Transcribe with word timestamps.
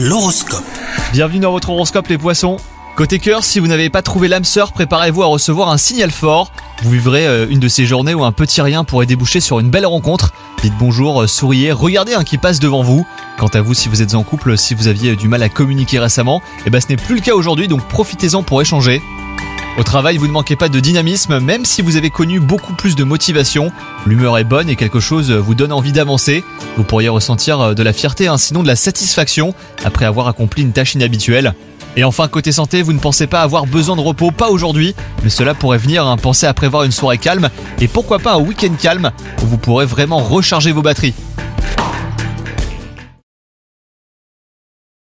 L'horoscope. 0.00 0.62
Bienvenue 1.10 1.40
dans 1.40 1.50
votre 1.50 1.70
horoscope 1.70 2.06
les 2.06 2.18
poissons. 2.18 2.58
Côté 2.94 3.18
cœur, 3.18 3.42
si 3.42 3.58
vous 3.58 3.66
n'avez 3.66 3.90
pas 3.90 4.00
trouvé 4.00 4.28
l'âme 4.28 4.44
sœur, 4.44 4.70
préparez-vous 4.70 5.24
à 5.24 5.26
recevoir 5.26 5.70
un 5.70 5.76
signal 5.76 6.12
fort. 6.12 6.52
Vous 6.84 6.90
vivrez 6.90 7.26
euh, 7.26 7.48
une 7.50 7.58
de 7.58 7.66
ces 7.66 7.84
journées 7.84 8.14
où 8.14 8.22
un 8.22 8.30
petit 8.30 8.62
rien 8.62 8.84
pourrait 8.84 9.06
déboucher 9.06 9.40
sur 9.40 9.58
une 9.58 9.70
belle 9.70 9.86
rencontre. 9.86 10.32
Dites 10.62 10.74
bonjour, 10.78 11.22
euh, 11.22 11.26
souriez, 11.26 11.72
regardez 11.72 12.14
un 12.14 12.22
qui 12.22 12.38
passe 12.38 12.60
devant 12.60 12.84
vous. 12.84 13.04
Quant 13.38 13.48
à 13.48 13.60
vous, 13.60 13.74
si 13.74 13.88
vous 13.88 14.00
êtes 14.00 14.14
en 14.14 14.22
couple, 14.22 14.56
si 14.56 14.74
vous 14.74 14.86
aviez 14.86 15.16
du 15.16 15.26
mal 15.26 15.42
à 15.42 15.48
communiquer 15.48 15.98
récemment, 15.98 16.42
eh 16.64 16.70
ben 16.70 16.80
ce 16.80 16.86
n'est 16.90 16.96
plus 16.96 17.16
le 17.16 17.20
cas 17.20 17.34
aujourd'hui, 17.34 17.66
donc 17.66 17.82
profitez-en 17.88 18.44
pour 18.44 18.62
échanger. 18.62 19.02
Au 19.78 19.84
travail, 19.84 20.16
vous 20.16 20.26
ne 20.26 20.32
manquez 20.32 20.56
pas 20.56 20.68
de 20.68 20.80
dynamisme, 20.80 21.38
même 21.38 21.64
si 21.64 21.82
vous 21.82 21.96
avez 21.96 22.10
connu 22.10 22.40
beaucoup 22.40 22.72
plus 22.72 22.96
de 22.96 23.04
motivation. 23.04 23.70
L'humeur 24.06 24.36
est 24.36 24.42
bonne 24.42 24.68
et 24.68 24.74
quelque 24.74 24.98
chose 24.98 25.30
vous 25.30 25.54
donne 25.54 25.72
envie 25.72 25.92
d'avancer. 25.92 26.42
Vous 26.76 26.82
pourriez 26.82 27.08
ressentir 27.08 27.76
de 27.76 27.82
la 27.84 27.92
fierté, 27.92 28.26
hein, 28.26 28.38
sinon 28.38 28.64
de 28.64 28.66
la 28.66 28.74
satisfaction, 28.74 29.54
après 29.84 30.04
avoir 30.04 30.26
accompli 30.26 30.62
une 30.62 30.72
tâche 30.72 30.96
inhabituelle. 30.96 31.54
Et 31.96 32.02
enfin, 32.02 32.26
côté 32.26 32.50
santé, 32.50 32.82
vous 32.82 32.92
ne 32.92 32.98
pensez 32.98 33.28
pas 33.28 33.42
avoir 33.42 33.66
besoin 33.66 33.94
de 33.94 34.00
repos, 34.00 34.32
pas 34.32 34.50
aujourd'hui, 34.50 34.96
mais 35.22 35.30
cela 35.30 35.54
pourrait 35.54 35.78
venir, 35.78 36.04
hein, 36.04 36.16
pensez 36.16 36.46
à 36.46 36.54
prévoir 36.54 36.82
une 36.82 36.90
soirée 36.90 37.18
calme, 37.18 37.48
et 37.80 37.86
pourquoi 37.86 38.18
pas 38.18 38.34
un 38.34 38.40
week-end 38.40 38.74
calme, 38.82 39.12
où 39.44 39.46
vous 39.46 39.58
pourrez 39.58 39.86
vraiment 39.86 40.18
recharger 40.18 40.72
vos 40.72 40.82
batteries. 40.82 41.14